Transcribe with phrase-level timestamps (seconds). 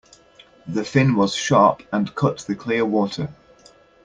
[0.65, 3.35] The fin was sharp and cut the clear water.